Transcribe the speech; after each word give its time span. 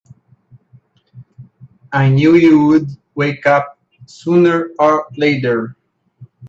I 1.93 2.09
knew 2.09 2.33
you'd 2.33 2.89
wake 3.13 3.45
up 3.45 3.77
sooner 4.07 4.71
or 4.79 5.05
later! 5.15 5.75